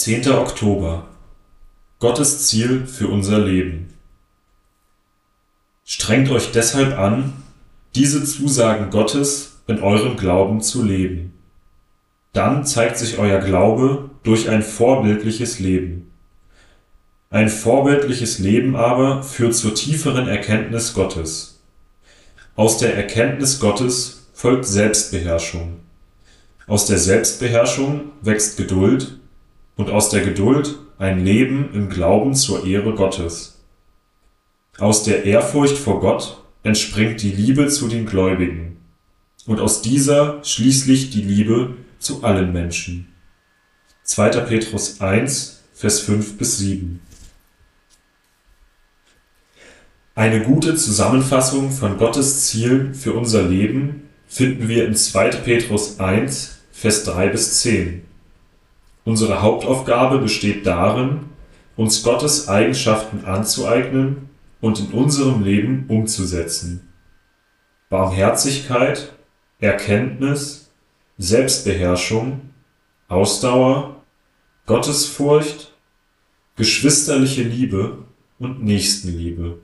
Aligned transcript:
10. 0.00 0.30
Oktober 0.30 1.08
Gottes 1.98 2.46
Ziel 2.46 2.86
für 2.86 3.08
unser 3.08 3.40
Leben 3.40 3.88
Strengt 5.84 6.30
euch 6.30 6.52
deshalb 6.52 6.96
an, 6.96 7.32
diese 7.96 8.22
Zusagen 8.22 8.90
Gottes 8.90 9.58
in 9.66 9.82
eurem 9.82 10.16
Glauben 10.16 10.60
zu 10.60 10.84
leben. 10.84 11.34
Dann 12.32 12.64
zeigt 12.64 12.96
sich 12.96 13.18
euer 13.18 13.40
Glaube 13.40 14.10
durch 14.22 14.48
ein 14.48 14.62
vorbildliches 14.62 15.58
Leben. 15.58 16.12
Ein 17.30 17.48
vorbildliches 17.48 18.38
Leben 18.38 18.76
aber 18.76 19.24
führt 19.24 19.56
zur 19.56 19.74
tieferen 19.74 20.28
Erkenntnis 20.28 20.94
Gottes. 20.94 21.58
Aus 22.54 22.78
der 22.78 22.94
Erkenntnis 22.94 23.58
Gottes 23.58 24.28
folgt 24.32 24.64
Selbstbeherrschung. 24.64 25.80
Aus 26.68 26.86
der 26.86 26.98
Selbstbeherrschung 26.98 28.12
wächst 28.22 28.56
Geduld 28.56 29.18
und 29.78 29.88
aus 29.90 30.10
der 30.10 30.20
Geduld 30.20 30.76
ein 30.98 31.24
Leben 31.24 31.70
im 31.72 31.88
Glauben 31.88 32.34
zur 32.34 32.66
Ehre 32.66 32.94
Gottes. 32.94 33.62
Aus 34.78 35.04
der 35.04 35.24
Ehrfurcht 35.24 35.78
vor 35.78 36.00
Gott 36.00 36.42
entspringt 36.62 37.22
die 37.22 37.30
Liebe 37.30 37.68
zu 37.68 37.88
den 37.88 38.04
Gläubigen 38.04 38.76
und 39.46 39.60
aus 39.60 39.80
dieser 39.80 40.44
schließlich 40.44 41.10
die 41.10 41.22
Liebe 41.22 41.76
zu 41.98 42.22
allen 42.24 42.52
Menschen. 42.52 43.08
2. 44.02 44.40
Petrus 44.40 45.00
1, 45.00 45.62
Vers 45.72 46.00
5 46.00 46.36
bis 46.36 46.58
7. 46.58 47.00
Eine 50.16 50.42
gute 50.42 50.74
Zusammenfassung 50.74 51.70
von 51.70 51.98
Gottes 51.98 52.46
Zielen 52.46 52.94
für 52.94 53.12
unser 53.12 53.44
Leben 53.44 54.08
finden 54.26 54.66
wir 54.66 54.86
in 54.86 54.96
2. 54.96 55.30
Petrus 55.36 56.00
1, 56.00 56.58
Vers 56.72 57.04
3 57.04 57.28
bis 57.28 57.60
10. 57.60 58.07
Unsere 59.08 59.40
Hauptaufgabe 59.40 60.18
besteht 60.18 60.66
darin, 60.66 61.30
uns 61.76 62.02
Gottes 62.02 62.46
Eigenschaften 62.46 63.24
anzueignen 63.24 64.28
und 64.60 64.80
in 64.80 64.88
unserem 64.88 65.42
Leben 65.42 65.86
umzusetzen. 65.88 66.92
Barmherzigkeit, 67.88 69.14
Erkenntnis, 69.60 70.70
Selbstbeherrschung, 71.16 72.50
Ausdauer, 73.08 74.04
Gottesfurcht, 74.66 75.72
geschwisterliche 76.56 77.44
Liebe 77.44 78.04
und 78.38 78.62
Nächstenliebe. 78.62 79.56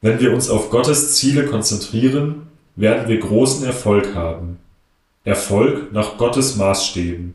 Wenn 0.00 0.20
wir 0.20 0.32
uns 0.32 0.48
auf 0.48 0.70
Gottes 0.70 1.16
Ziele 1.16 1.46
konzentrieren, 1.46 2.46
werden 2.76 3.08
wir 3.08 3.18
großen 3.18 3.66
Erfolg 3.66 4.14
haben. 4.14 4.60
Erfolg 5.24 5.92
nach 5.92 6.18
Gottes 6.18 6.54
Maßstäben. 6.54 7.34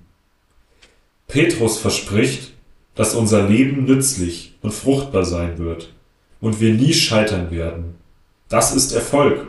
Petrus 1.28 1.78
verspricht, 1.78 2.54
dass 2.96 3.14
unser 3.14 3.48
Leben 3.48 3.86
nützlich 3.86 4.56
und 4.62 4.74
fruchtbar 4.74 5.26
sein 5.26 5.58
wird 5.58 5.94
und 6.40 6.62
wir 6.62 6.74
nie 6.74 6.94
scheitern 6.94 7.52
werden. 7.52 7.96
Das 8.50 8.76
ist 8.76 8.94
Erfolg. 8.94 9.48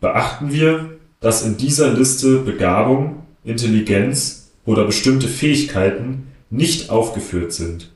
Beachten 0.00 0.52
wir, 0.52 0.90
dass 1.20 1.44
in 1.44 1.56
dieser 1.56 1.92
Liste 1.92 2.38
Begabung, 2.38 3.26
Intelligenz 3.44 4.50
oder 4.64 4.84
bestimmte 4.84 5.28
Fähigkeiten 5.28 6.28
nicht 6.50 6.90
aufgeführt 6.90 7.52
sind, 7.52 7.90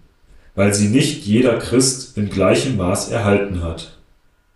weil 0.54 0.74
sie 0.74 0.88
nicht 0.88 1.24
jeder 1.24 1.58
Christ 1.58 2.16
in 2.16 2.28
gleichem 2.28 2.76
Maß 2.76 3.10
erhalten 3.10 3.62
hat. 3.62 3.98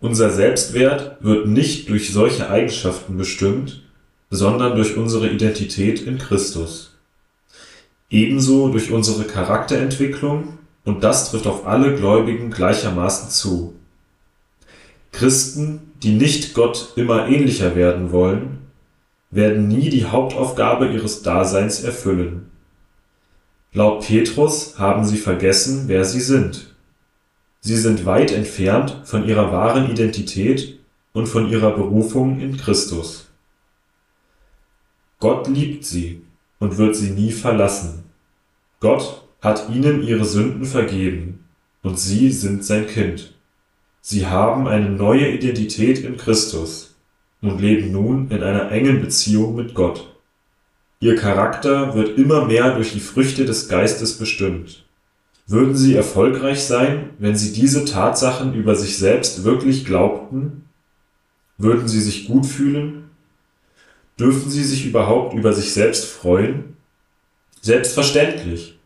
Unser 0.01 0.31
Selbstwert 0.31 1.17
wird 1.21 1.47
nicht 1.47 1.89
durch 1.89 2.13
solche 2.13 2.51
Eigenschaften 2.51 3.17
bestimmt, 3.17 3.83
sondern 4.29 4.75
durch 4.77 4.97
unsere 4.97 5.29
Identität 5.29 6.03
in 6.03 6.19
Christus 6.19 6.96
ebenso 8.11 8.69
durch 8.69 8.91
unsere 8.91 9.25
Charakterentwicklung 9.25 10.59
und 10.85 11.03
das 11.03 11.31
trifft 11.31 11.47
auf 11.47 11.67
alle 11.67 11.97
Gläubigen 11.97 12.51
gleichermaßen 12.51 13.31
zu. 13.31 13.75
Christen, 15.13 15.93
die 16.03 16.13
nicht 16.13 16.55
Gott 16.55 16.93
immer 16.97 17.27
ähnlicher 17.27 17.75
werden 17.75 18.13
wollen, 18.13 18.59
werden 19.31 19.67
nie 19.67 19.91
die 19.91 20.05
Hauptaufgabe 20.05 20.89
ihres 20.89 21.23
Daseins 21.23 21.83
erfüllen. 21.83 22.51
Laut 23.73 24.07
Petrus 24.07 24.79
haben 24.79 25.05
sie 25.05 25.17
vergessen, 25.17 25.85
wer 25.89 26.05
sie 26.05 26.21
sind. 26.21 26.75
Sie 27.61 27.77
sind 27.77 28.07
weit 28.07 28.31
entfernt 28.31 29.03
von 29.05 29.27
ihrer 29.27 29.51
wahren 29.51 29.91
Identität 29.91 30.79
und 31.13 31.27
von 31.27 31.49
ihrer 31.49 31.73
Berufung 31.73 32.41
in 32.41 32.57
Christus. 32.57 33.27
Gott 35.19 35.49
liebt 35.49 35.85
sie 35.85 36.23
und 36.59 36.79
wird 36.79 36.97
sie 36.97 37.11
nie 37.11 37.33
verlassen. 37.33 38.05
Gott 38.81 39.27
hat 39.41 39.69
ihnen 39.71 40.03
ihre 40.03 40.25
Sünden 40.25 40.65
vergeben, 40.65 41.45
und 41.83 41.99
sie 41.99 42.33
sind 42.33 42.65
sein 42.65 42.87
Kind. 42.87 43.35
Sie 44.01 44.27
haben 44.27 44.67
eine 44.67 44.91
neue 44.91 45.31
Identität 45.31 45.99
in 45.99 46.17
Christus 46.17 46.97
und 47.43 47.61
leben 47.61 47.93
nun 47.93 48.31
in 48.31 48.43
einer 48.43 48.71
engen 48.71 49.01
Beziehung 49.01 49.55
mit 49.57 49.75
Gott. 49.75 50.17
Ihr 51.01 51.17
Charakter 51.17 51.95
wird 51.95 52.19
immer 52.19 52.47
mehr 52.47 52.75
durch 52.75 52.93
die 52.93 53.01
Früchte 53.01 53.45
des 53.45 53.69
Geistes 53.69 54.19
bestimmt. 54.19 54.85
Würden 55.47 55.77
sie 55.77 55.95
erfolgreich 55.95 56.65
sein, 56.65 57.11
wenn 57.19 57.37
sie 57.37 57.53
diese 57.53 57.85
Tatsachen 57.85 58.55
über 58.55 58.75
sich 58.75 58.99
selbst 58.99 59.45
wirklich 59.45 59.85
glaubten? 59.85 60.65
Würden 61.59 61.87
sie 61.87 62.01
sich 62.01 62.27
gut 62.27 62.47
fühlen? 62.47 63.11
Dürfen 64.19 64.51
sie 64.51 64.65
sich 64.65 64.87
überhaupt 64.87 65.35
über 65.35 65.53
sich 65.53 65.73
selbst 65.73 66.07
freuen? 66.07 66.77
Selbstverständlich. 67.61 68.79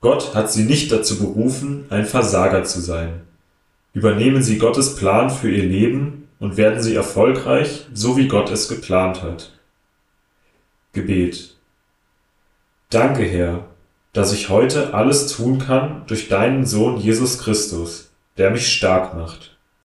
Gott 0.00 0.34
hat 0.34 0.52
sie 0.52 0.64
nicht 0.64 0.92
dazu 0.92 1.18
berufen, 1.18 1.86
ein 1.88 2.04
Versager 2.04 2.64
zu 2.64 2.80
sein. 2.80 3.22
Übernehmen 3.94 4.42
Sie 4.42 4.58
Gottes 4.58 4.96
Plan 4.96 5.30
für 5.30 5.50
Ihr 5.50 5.64
Leben 5.64 6.28
und 6.40 6.56
werden 6.56 6.82
Sie 6.82 6.94
erfolgreich, 6.94 7.86
so 7.94 8.16
wie 8.16 8.28
Gott 8.28 8.50
es 8.50 8.68
geplant 8.68 9.22
hat. 9.22 9.52
Gebet. 10.92 11.54
Danke, 12.90 13.22
Herr, 13.22 13.64
dass 14.12 14.32
ich 14.32 14.48
heute 14.48 14.92
alles 14.94 15.28
tun 15.28 15.58
kann 15.58 16.02
durch 16.06 16.28
deinen 16.28 16.66
Sohn 16.66 16.98
Jesus 16.98 17.38
Christus, 17.38 18.10
der 18.36 18.50
mich 18.50 18.70
stark 18.70 19.14
macht. 19.14 19.53